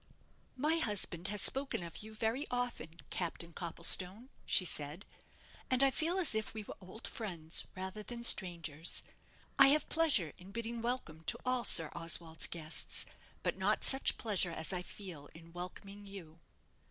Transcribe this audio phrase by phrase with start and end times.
[0.55, 5.05] "My husband has spoken of you very often, Captain Copplestone," she said;
[5.69, 9.03] "and I feel as if we were old friends rather than strangers.
[9.59, 13.05] I have pleasure in bidding welcome to all Sir Oswald's guests;
[13.43, 16.39] but not such pleasure as I feel in welcoming you."